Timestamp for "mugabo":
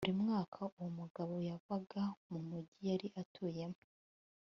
0.99-1.33